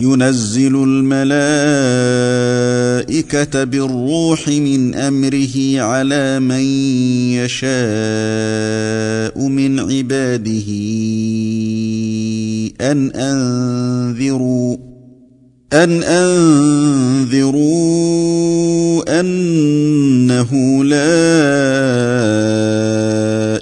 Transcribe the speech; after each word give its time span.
ينزل 0.00 0.74
الملائكة 0.84 1.64
بالروح 3.64 4.48
من 4.48 4.94
أمره 4.94 5.80
على 5.80 6.40
من 6.40 6.62
يشاء 7.34 7.68
من 9.48 9.80
عباده 9.80 10.68
أن 12.80 13.10
أنذروا 13.10 14.76
أن 15.72 16.02
أنذروا 16.02 17.60
أنه 19.20 20.84
لا 20.84 21.18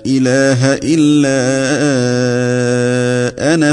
إله 0.06 0.74
إلا 0.74 1.36
أنا 3.54 3.72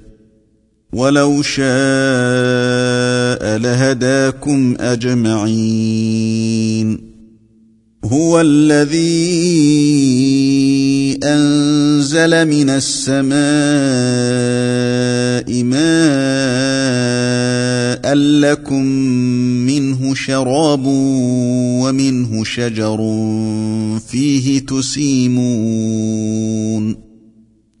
ولو 0.93 1.41
شاء 1.41 1.63
لهداكم 3.57 4.75
أجمعين. 4.79 6.21
هو 8.05 8.41
الذي 8.41 9.01
أنزل 11.23 12.47
من 12.47 12.69
السماء 12.69 13.41
ماء 15.63 15.81
لكم 18.15 18.85
منه 19.65 20.13
شراب 20.13 20.85
ومنه 20.85 22.43
شجر 22.43 22.97
فيه 24.07 24.59
تسيمون. 24.59 25.51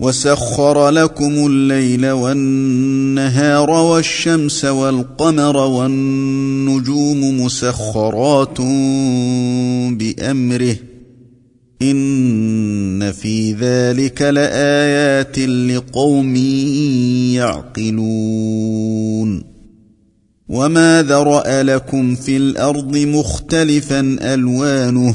وسخر 0.00 0.88
لكم 0.88 1.46
الليل 1.46 2.10
والنهار 2.10 3.70
والشمس 3.70 4.64
والقمر 4.64 5.56
والنجوم 5.56 7.40
مسخرات 7.40 8.60
بأمره 9.90 10.76
إن 11.82 13.12
في 13.12 13.52
ذلك 13.52 14.22
لآيات 14.22 15.38
لقوم 15.38 16.36
يعقلون 17.86 19.42
وما 20.48 21.02
ذرأ 21.02 21.62
لكم 21.62 22.14
في 22.14 22.36
الأرض 22.36 22.96
مختلفا 22.96 24.16
ألوانه 24.20 25.14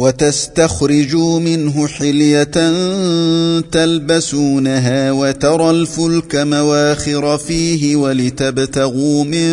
وتستخرجوا 0.00 1.40
منه 1.40 1.86
حلية 1.86 2.72
تلبسونها 3.60 5.12
وترى 5.12 5.70
الفلك 5.70 6.36
مواخر 6.36 7.38
فيه 7.38 7.96
ولتبتغوا 7.96 9.24
من 9.24 9.52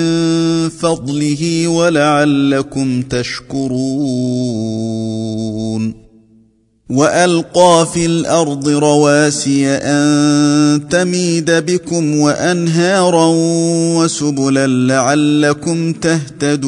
فضله 0.70 1.68
ولعلكم 1.68 3.02
تشكرون. 3.02 3.78
وألقى 6.90 7.88
في 7.94 8.06
الأرض 8.06 8.70
رواسي 8.70 9.68
أن 9.68 10.88
تميد 10.90 11.52
بكم 11.52 12.20
وأنهارا 12.20 13.28
وسبلا 13.98 14.68
لعلكم 14.68 15.94
تهتدون. 15.94 16.68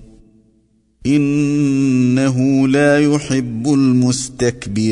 إنه 1.05 2.67
لا 2.67 2.99
يحب 2.99 3.73
المستكبرين. 3.73 4.91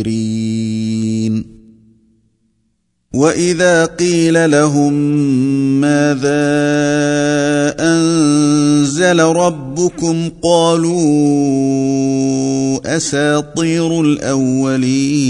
وإذا 3.13 3.85
قيل 3.85 4.51
لهم 4.51 4.93
ماذا 5.81 6.29
أنزل 7.79 9.19
ربكم 9.19 10.29
قالوا 10.41 10.99
أساطير 12.97 14.01
الأولين. 14.01 15.29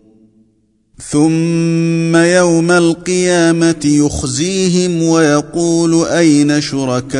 ثم 1.11 2.15
يوم 2.15 2.71
القيامة 2.71 3.81
يخزيهم 3.85 5.03
ويقول 5.03 6.05
أين 6.05 6.61
شركائي 6.61 7.11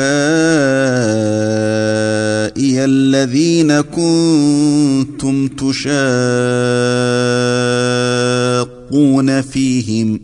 الذين 2.85 3.81
كنتم 3.81 5.47
تشاقون 5.47 5.81
فيهم 9.41 10.17
ۖ؟ 10.17 10.21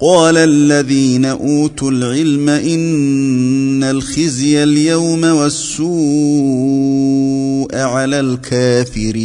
قال 0.00 0.36
الذين 0.36 1.24
أوتوا 1.24 1.90
العلم 1.90 2.48
إن 2.48 3.84
الخزي 3.84 4.62
اليوم 4.62 5.24
والسوء 5.24 5.88
على 7.76 8.20
الكافرين. 8.20 9.24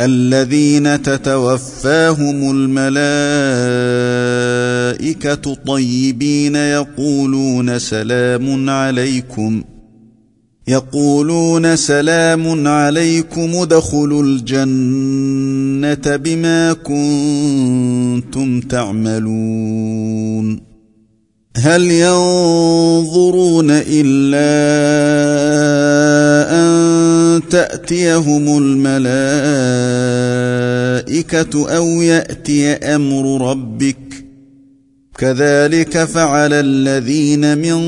الذين 0.00 1.02
تتوفاهم 1.02 2.50
الملائكة 2.50 2.74
طيبين 5.54 6.56
يقولون 6.56 7.78
سلام 7.78 8.70
عليكم 8.70 9.62
يقولون 10.68 11.76
سلام 11.76 12.68
عليكم 12.68 13.50
ادخلوا 13.54 14.22
الجنة 14.22 16.16
بما 16.16 16.72
كنتم 16.72 18.60
تعملون 18.60 20.67
هل 21.58 21.90
ينظرون 21.90 23.70
إلا 23.70 24.48
أن 26.60 27.42
تأتيهم 27.50 28.58
الملائكة 28.58 28.98
أو 31.76 31.86
يأتي 31.86 32.72
أمر 32.72 33.50
ربك؟ 33.50 33.96
كذلك 35.18 36.04
فعل 36.04 36.52
الذين 36.52 37.58
من 37.58 37.80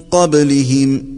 قبلهم. 0.00 1.17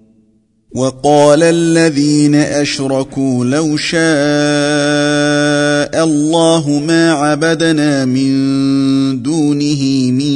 وقال 0.73 1.43
الذين 1.43 2.35
أشركوا 2.35 3.45
لو 3.45 3.77
شاء 3.77 4.01
الله 6.03 6.69
ما 6.87 7.11
عبدنا 7.11 8.05
من 8.05 8.31
دونه 9.21 10.11
من 10.11 10.31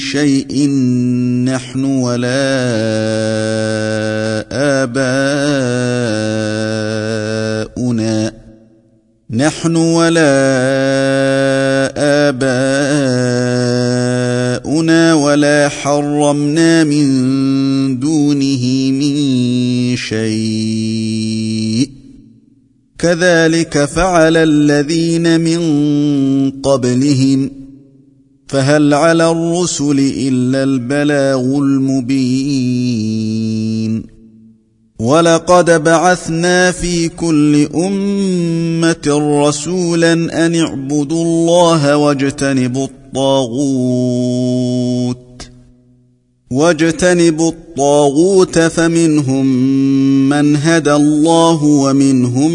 شيء 0.00 0.70
نحن 1.44 1.84
ولا 1.84 2.56
آباؤنا 4.82 5.66
نحن 9.30 9.76
ولا 9.76 11.35
آباؤنا 11.96 12.44
ولا 15.14 15.68
حرمنا 15.68 16.84
من 16.84 17.06
دونه 18.00 18.90
من 18.92 19.16
شيء. 19.96 21.90
كذلك 22.98 23.84
فعل 23.84 24.36
الذين 24.36 25.40
من 25.40 25.60
قبلهم 26.50 27.50
فهل 28.48 28.94
على 28.94 29.30
الرسل 29.30 30.12
إلا 30.16 30.62
البلاغ 30.62 31.58
المبين. 31.58 32.96
ولقد 35.06 35.84
بعثنا 35.84 36.72
في 36.72 37.08
كل 37.08 37.68
أمة 37.74 39.40
رسولا 39.46 40.12
أن 40.12 40.54
اعبدوا 40.54 41.24
الله 41.24 41.96
واجتنبوا 41.96 42.86
الطاغوت 42.86 44.36
واجتنبوا 46.50 47.50
الطاغوت 47.50 48.58
فمنهم 48.58 49.46
من 50.28 50.56
هدى 50.56 50.92
الله 50.92 51.64
ومنهم 51.64 52.50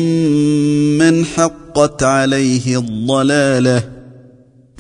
من 0.98 1.26
حقت 1.26 2.04
عليه 2.04 2.78
الضلالة 2.80 4.01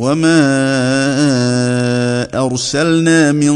وما 0.00 0.40
ارسلنا 2.46 3.32
من 3.32 3.54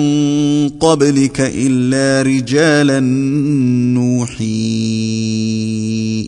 قبلك 0.68 1.40
الا 1.40 2.22
رجالا 2.22 3.00
نوحي 3.96 4.44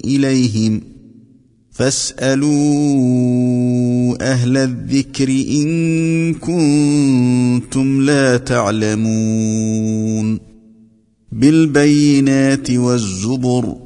اليهم 0.04 0.80
فاسالوا 1.70 2.56
أهل 4.32 4.56
الذكر 4.56 5.28
ان 5.30 6.34
كنتم 6.34 8.00
لا 8.02 8.36
تعلمون 8.36 9.66
بالبينات 11.32 12.70
والزبر 12.70 13.85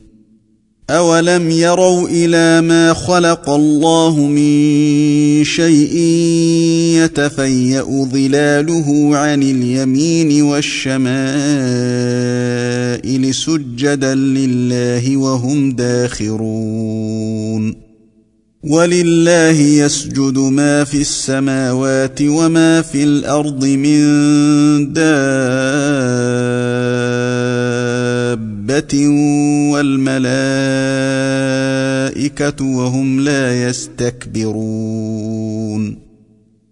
اولم 0.91 1.51
يروا 1.51 2.07
إلى 2.09 2.67
ما 2.67 2.93
خلق 2.93 3.49
الله 3.49 4.19
من 4.19 5.43
شيء 5.43 5.95
يتفيا 7.03 7.81
ظلاله 8.13 9.17
عن 9.17 9.43
اليمين 9.43 10.41
والشمائل 10.41 11.01
سجدا 13.35 14.15
لله 14.15 15.17
وهم 15.17 15.71
داخرون 15.71 17.11
ولله 18.63 19.59
يسجد 19.61 20.37
ما 20.37 20.83
في 20.83 21.01
السماوات 21.01 22.21
وما 22.21 22.81
في 22.81 23.03
الأرض 23.03 23.65
من 23.65 24.03
دابه 28.71 29.07
والملائكه 29.71 30.15
وهم 32.65 33.19
لا 33.19 33.69
يستكبرون 33.69 34.91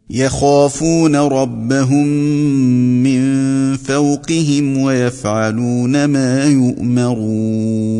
يخافون 0.10 1.16
ربهم 1.16 2.08
من 3.04 3.22
فوقهم 3.78 4.78
ويفعلون 4.78 6.06
ما 6.06 6.46
يؤمرون 6.46 8.00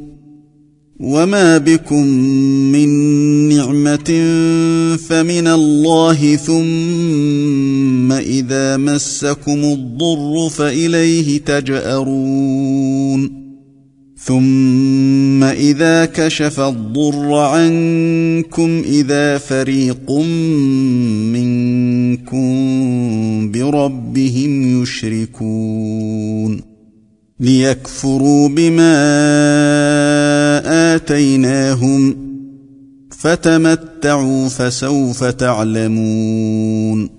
وما 1.01 1.57
بكم 1.57 2.07
من 2.71 2.89
نعمه 3.49 4.11
فمن 5.09 5.47
الله 5.47 6.35
ثم 6.35 8.11
اذا 8.11 8.77
مسكم 8.77 9.63
الضر 9.63 10.49
فاليه 10.49 11.37
تجارون 11.37 13.41
ثم 14.17 15.43
اذا 15.43 16.05
كشف 16.05 16.59
الضر 16.59 17.33
عنكم 17.33 18.81
اذا 18.85 19.37
فريق 19.37 20.11
منكم 21.31 22.51
بربهم 23.51 24.81
يشركون 24.81 26.70
ليكفروا 27.41 28.49
بما 28.49 28.95
آتيناهم 30.95 32.15
فتمتعوا 33.17 34.49
فسوف 34.49 35.23
تعلمون 35.23 37.09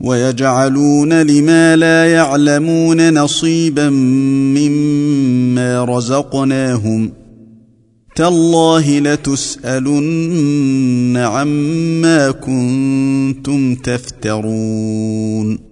ويجعلون 0.00 1.22
لما 1.22 1.76
لا 1.76 2.12
يعلمون 2.12 3.14
نصيبا 3.18 3.90
مما 4.58 5.84
رزقناهم 5.84 7.12
تالله 8.16 8.98
لتسألن 8.98 10.36
عما 11.16 12.30
كنتم 12.30 13.74
تفترون 13.74 15.71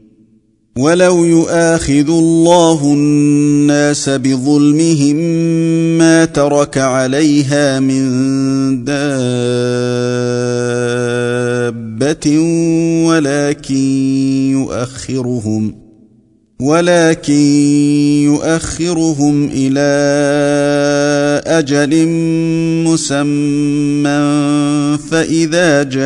ولو 0.77 1.25
يؤاخذ 1.25 2.09
الله 2.09 2.83
الناس 2.83 4.09
بظلمهم 4.09 5.15
ما 5.97 6.25
ترك 6.25 6.77
عليها 6.77 7.79
من 7.79 8.05
دابه 8.85 9.19
ولكن 13.07 13.75
يؤخرهم 14.51 15.80
ولكن 16.61 17.41
يؤخرهم 18.23 19.49
إلى 19.53 19.91
أجل 21.45 22.07
مسمى 22.85 24.21
فإذا 25.11 25.83
جاء 25.83 26.01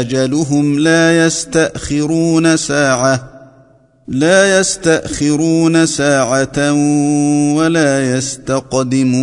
أجلهم 0.00 0.78
لا 0.78 1.26
يستأخرون 1.26 2.56
ساعة 2.56 3.28
لا 4.08 4.58
يستأخرون 4.60 5.86
ساعة 5.86 6.72
ولا 7.54 8.16
يستقدمون. 8.16 9.22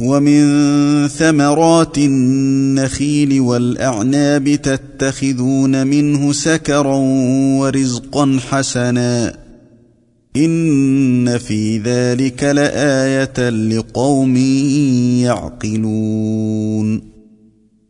ومن 0.00 1.08
ثمرات 1.08 1.98
النخيل 1.98 3.40
والأعناب 3.40 4.54
تتخذون 4.54 5.86
منه 5.86 6.32
سكرا 6.32 6.96
ورزقا 7.58 8.38
حسنا. 8.48 9.36
إن 10.36 11.38
في 11.38 11.78
ذلك 11.78 12.44
لآية 12.44 13.50
لقوم 13.50 14.36
يعقلون. 15.22 17.15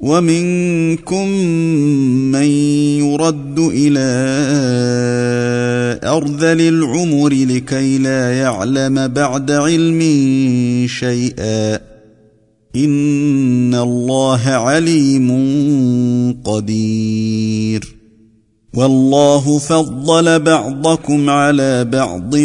ومنكم 0.00 1.28
من 2.32 2.46
يرد 3.00 3.58
إلى 3.58 3.98
ارذل 6.04 6.60
العمر 6.60 7.28
لكي 7.28 7.98
لا 7.98 8.38
يعلم 8.38 9.08
بعد 9.08 9.50
علم 9.50 10.00
شيئا. 10.86 11.80
إن 12.76 13.74
الله 13.74 14.40
عليم 14.44 15.28
قدير. 16.44 17.96
والله 18.74 19.58
فضل 19.58 20.40
بعضكم 20.40 21.30
على 21.30 21.84
بعض 21.84 22.36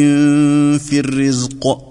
في 0.80 1.00
الرزق. 1.00 1.91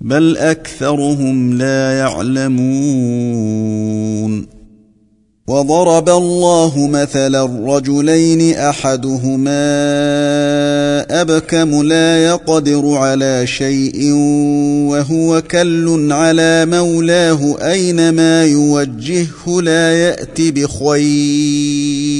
بل 0.00 0.36
أكثرهم 0.36 1.58
لا 1.58 1.98
يعلمون. 1.98 3.60
وضرب 5.50 6.08
الله 6.08 6.86
مثلا 6.86 7.44
رجلين 7.44 8.56
أحدهما 8.56 9.60
أبكم 11.20 11.82
لا 11.82 12.24
يقدر 12.24 12.88
على 12.94 13.46
شيء 13.46 14.12
وهو 14.90 15.42
كل 15.42 16.08
على 16.12 16.66
مولاه 16.66 17.56
أينما 17.70 18.44
يوجهه 18.44 19.60
لا 19.62 19.92
يات 19.94 20.40
بخير. 20.40 22.19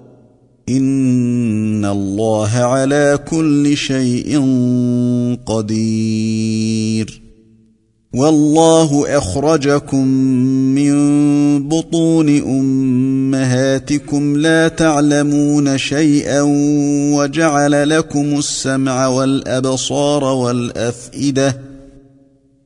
ان 0.77 1.85
الله 1.85 2.49
على 2.49 3.19
كل 3.29 3.77
شيء 3.77 4.39
قدير. 5.45 7.21
والله 8.13 9.17
اخرجكم 9.17 10.07
من 10.75 10.93
بطون 11.69 12.37
امهاتكم 12.41 14.37
لا 14.37 14.67
تعلمون 14.67 15.77
شيئا 15.77 16.41
وجعل 17.15 17.89
لكم 17.89 18.37
السمع 18.37 19.07
والابصار 19.07 20.23
والافئده 20.23 21.70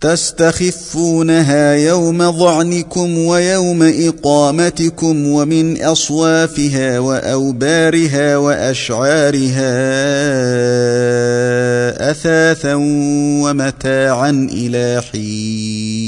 تستخفونها 0.00 1.74
يوم 1.74 2.32
ظعنكم 2.32 3.18
ويوم 3.18 3.82
إقامتكم 3.82 5.28
ومن 5.28 5.82
أصوافها 5.82 6.98
وأوبارها 6.98 8.36
وأشعارها 8.36 9.70
أثاثا 12.10 12.74
ومتاعا 13.44 14.48
إلى 14.52 15.02
حين. 15.12 16.07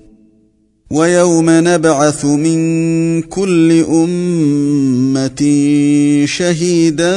ويوم 0.91 1.45
نبعث 1.49 2.25
من 2.25 3.21
كل 3.21 3.83
أمة 3.89 5.41
شهيدا 6.25 7.15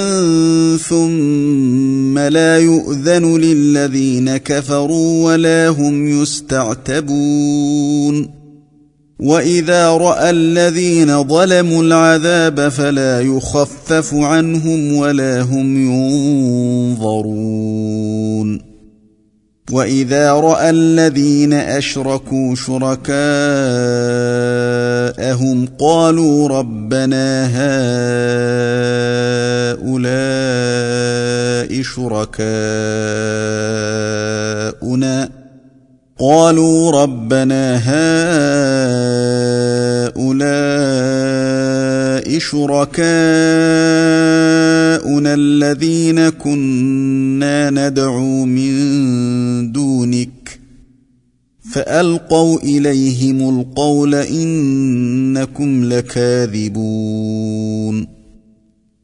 ثم 0.76 2.18
لا 2.18 2.58
يؤذن 2.58 3.36
للذين 3.36 4.36
كفروا 4.36 5.24
ولا 5.24 5.68
هم 5.68 6.22
يستعتبون. 6.22 7.64
وإذا 9.20 9.90
رأى 9.90 10.30
الذين 10.30 11.24
ظلموا 11.24 11.82
العذاب 11.82 12.68
فلا 12.68 13.20
يخفف 13.20 14.14
عنهم 14.14 14.94
ولا 14.94 15.42
هم 15.42 15.92
ينظرون. 16.94 18.73
واذا 19.70 20.32
راى 20.32 20.70
الذين 20.70 21.52
اشركوا 21.52 22.54
شركاءهم 22.54 23.28
قالوا 25.78 26.48
ربنا 26.48 27.46
هؤلاء 29.80 31.82
شركاؤنا 31.82 32.34
قالوا 36.18 36.90
ربنا 37.02 37.76
هؤلاء 40.14 40.24
شركاؤنا 42.38 43.04
الذين 45.34 46.28
كنا 46.28 47.70
ندعو 47.70 48.44
من 48.44 49.72
دونك 49.72 50.60
فألقوا 51.72 52.58
إليهم 52.60 53.58
القول 53.60 54.14
إنكم 54.14 55.84
لكاذبون 55.84 57.34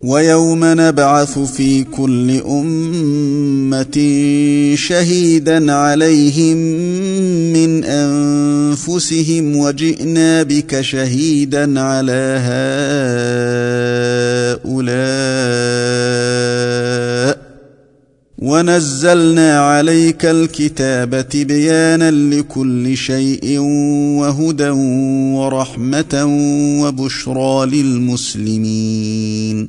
ويوم 0.00 0.60
نبعث 0.62 1.38
في 1.38 1.84
كل 1.84 2.40
أمة 2.48 3.96
شهيدا 4.74 5.72
عليهم 5.72 6.56
من 7.52 7.84
أنفسهم 7.84 9.56
وجئنا 9.56 10.42
بك 10.42 10.80
شهيدا 10.80 11.80
على 11.80 12.40
هؤلاء 14.66 17.46
ونزلنا 18.38 19.60
عليك 19.60 20.24
الكتاب 20.24 21.28
تبيانا 21.28 22.10
لكل 22.10 22.96
شيء 22.96 23.58
وهدى 24.18 24.68
ورحمة 25.36 26.24
وبشرى 26.82 27.66
للمسلمين 27.66 29.68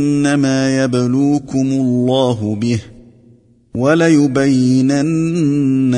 إنما 0.21 0.83
يبلوكم 0.83 1.71
الله 1.71 2.55
به 2.55 2.79
وليبينن 3.75 5.15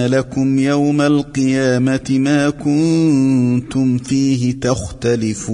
لكم 0.05 0.59
يوم 0.59 1.01
القيامة 1.01 2.09
ما 2.09 2.49
كنتم 2.49 3.97
فيه 3.97 4.59
تختلفون. 4.59 5.53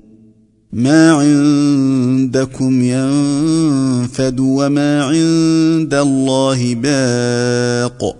ما 0.73 1.11
عندكم 1.11 2.83
ينفد 2.83 4.39
وما 4.39 5.03
عند 5.03 5.93
الله 5.93 6.75
باق 6.75 8.15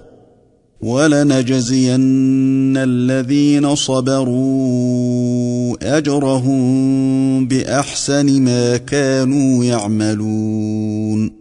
ولنجزين 0.81 2.77
الذين 2.77 3.75
صبروا 3.75 5.17
أجرهم 5.97 7.47
بأحسن 7.47 8.41
ما 8.41 8.77
كانوا 8.77 9.63
يعملون 9.63 11.40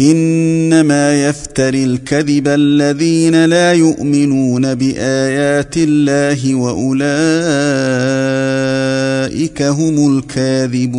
إنما 0.00 1.28
يفتري 1.28 1.84
الكذب 1.84 2.48
الذين 2.48 3.44
لا 3.44 3.72
يؤمنون 3.72 4.74
بآيات 4.74 5.74
الله 5.76 6.54
وأولئك 6.54 6.98
هم 9.62 10.18
الكاذبون. 10.18 10.98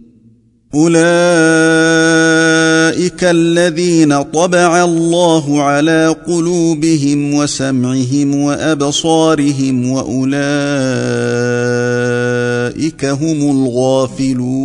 أولئك 0.75 1.01
الذين 3.23 4.21
طبع 4.21 4.83
الله 4.83 5.61
على 5.61 6.15
قلوبهم 6.27 7.33
وسمعهم 7.33 8.35
وأبصارهم 8.35 9.89
وأولئك 9.91 10.25
هم 13.05 13.51
الغافلون. 13.51 14.61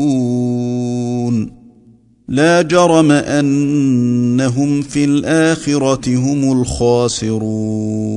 لا 2.29 2.63
جرم 2.63 3.13
أنهم 3.13 4.83
في 4.83 5.05
الآخرة 5.05 6.17
هم 6.17 6.61
الخاسرون. 6.61 8.17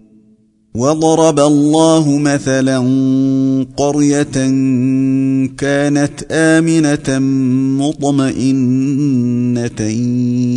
وضرب 0.75 1.39
الله 1.39 2.17
مثلا 2.17 2.79
قريه 3.77 4.31
كانت 5.57 6.23
امنه 6.31 7.19
مطمئنه 7.83 9.81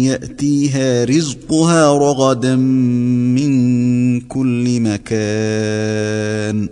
ياتيها 0.07 1.05
رزقها 1.05 1.99
رغدا 1.99 2.57
من 2.57 4.21
كل 4.21 4.81
مكان 4.81 6.69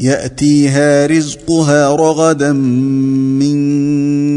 يأتيها 0.00 1.06
رزقها 1.06 1.96
رغدا 1.96 2.52
من 2.52 3.60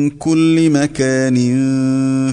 كل 0.09 0.69
مكان 0.69 1.37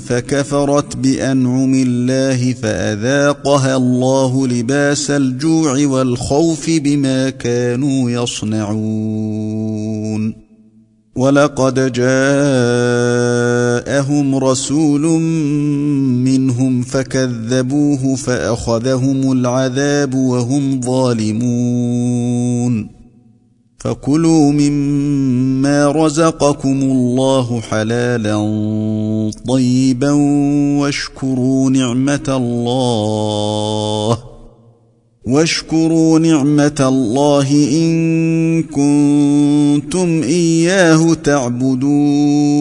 فكفرت 0.06 0.96
بأنعم 0.96 1.74
الله 1.74 2.52
فأذاقها 2.52 3.76
الله 3.76 4.46
لباس 4.46 5.10
الجوع 5.10 5.86
والخوف 5.86 6.70
بما 6.70 7.30
كانوا 7.30 8.10
يصنعون. 8.10 9.60
ولقد 11.16 11.92
جاءهم 11.92 12.14
رسول 14.34 15.02
منهم 16.22 16.82
فكذبوه 16.82 18.14
فأخذهم 18.14 19.32
العذاب 19.32 20.14
وهم 20.14 20.80
ظالمون. 20.80 22.20
فكلوا 23.80 24.52
مما 24.52 25.92
رزقكم 25.92 26.82
الله 26.82 27.60
حلالا 27.60 28.36
طيبا 29.48 30.12
واشكروا 30.80 31.70
نعمة 31.70 32.24
الله 32.28 34.18
واشكروا 35.26 36.18
نعمة 36.18 36.76
الله 36.80 37.50
إن 37.72 38.62
كنتم 38.62 40.22
إياه 40.22 41.14
تعبدون 41.14 42.60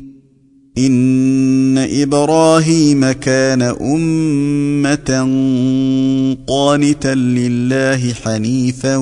ان 0.77 1.77
إبراهيم 1.77 3.11
كان 3.11 3.61
امه 3.61 5.21
قانتا 6.47 7.15
لله 7.15 8.13
حنيفا 8.13 8.95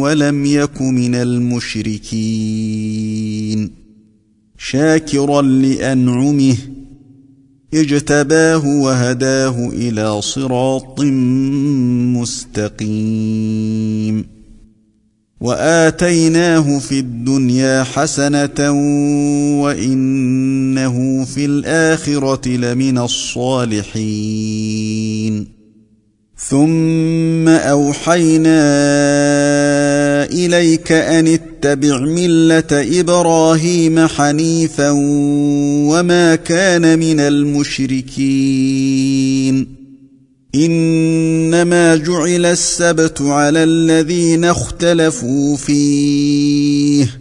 ولم 0.00 0.46
يك 0.46 0.82
من 0.82 1.14
المشركين 1.14 2.16
شاكرا 4.58 5.42
لانعمه 5.42 6.56
اجتباه 7.74 8.66
وهداه 8.66 9.68
إلى 9.68 10.22
صراط 10.22 11.00
مستقيم 12.76 14.35
واتيناه 15.40 16.78
في 16.78 16.98
الدنيا 16.98 17.84
حسنه 17.84 18.70
وانه 19.62 21.24
في 21.24 21.44
الاخره 21.44 22.48
لمن 22.48 22.98
الصالحين 22.98 24.36
ثم 26.38 27.48
اوحينا 27.48 28.64
اليك 30.24 30.92
ان 30.92 31.26
اتبع 31.26 31.98
مله 31.98 32.64
إبراهيم 33.00 34.06
حنيفا 34.06 34.90
وما 35.90 36.34
كان 36.34 36.98
من 36.98 37.20
المشركين 37.20 38.56
إنما 40.56 41.96
جعل 41.96 42.46
السبت 42.46 43.22
على 43.22 43.64
الذين 43.64 44.44
اختلفوا 44.44 45.56
فيه 45.56 47.20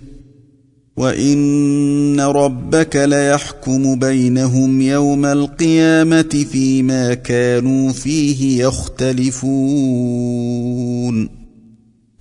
وإن 0.97 2.19
ربك 2.19 2.95
ليحكم 2.95 3.99
بينهم 3.99 4.81
يوم 4.81 5.25
القيامة 5.25 6.45
فيما 6.51 7.13
كانوا 7.13 7.91
فيه 7.91 8.63
يختلفون. 8.63 9.45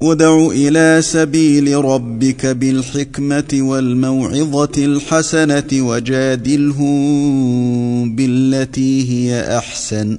ادع 0.03 0.47
إلى 0.47 1.03
سبيل 1.03 1.85
ربك 1.85 2.47
بالحكمة 2.47 3.49
والموعظة 3.53 4.73
الحسنة 4.79 5.69
وجادلهم 5.73 6.95
بالتي 8.17 9.11
هي 9.11 9.59
أحسن. 9.59 10.19